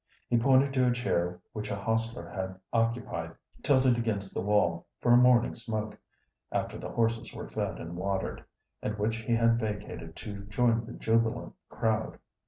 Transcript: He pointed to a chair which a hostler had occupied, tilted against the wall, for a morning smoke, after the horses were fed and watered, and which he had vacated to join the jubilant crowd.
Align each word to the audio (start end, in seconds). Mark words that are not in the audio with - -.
He 0.27 0.37
pointed 0.39 0.73
to 0.73 0.87
a 0.87 0.91
chair 0.91 1.39
which 1.53 1.69
a 1.69 1.75
hostler 1.75 2.27
had 2.27 2.59
occupied, 2.73 3.35
tilted 3.61 3.99
against 3.99 4.33
the 4.33 4.41
wall, 4.41 4.87
for 4.99 5.11
a 5.11 5.15
morning 5.15 5.53
smoke, 5.53 5.95
after 6.51 6.79
the 6.79 6.89
horses 6.89 7.31
were 7.35 7.47
fed 7.47 7.77
and 7.77 7.95
watered, 7.95 8.43
and 8.81 8.97
which 8.97 9.17
he 9.17 9.35
had 9.35 9.59
vacated 9.59 10.15
to 10.15 10.45
join 10.45 10.85
the 10.87 10.93
jubilant 10.93 11.53
crowd. 11.69 12.17